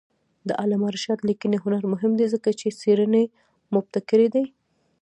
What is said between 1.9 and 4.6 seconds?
مهم دی ځکه چې څېړنې مبتکرې دي.